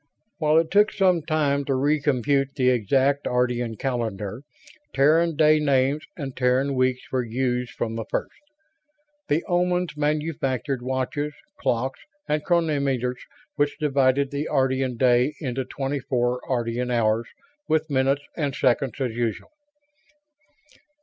While 0.39 0.57
it 0.57 0.71
took 0.71 0.91
some 0.91 1.21
time 1.21 1.63
to 1.65 1.73
recompute 1.73 2.55
the 2.55 2.69
exact 2.71 3.25
Ardrian 3.27 3.77
calendar, 3.77 4.41
Terran 4.95 5.35
day 5.35 5.59
names 5.59 6.03
and 6.17 6.35
Terran 6.35 6.73
weeks 6.73 7.11
were 7.11 7.23
used 7.23 7.73
from 7.73 7.95
the 7.95 8.05
first. 8.09 8.33
The 9.29 9.43
Omans 9.47 9.95
manufactured 9.95 10.81
watches, 10.81 11.33
clocks, 11.59 11.99
and 12.27 12.43
chronometers 12.43 13.23
which 13.57 13.77
divided 13.77 14.31
the 14.31 14.49
Ardrian 14.51 14.97
day 14.97 15.35
into 15.39 15.65
twenty 15.65 15.99
four 15.99 16.41
Ardrian 16.49 16.89
hours, 16.91 17.27
with 17.67 17.91
minutes 17.91 18.23
and 18.35 18.55
seconds 18.55 18.99
as 18.99 19.11
usual. 19.15 19.51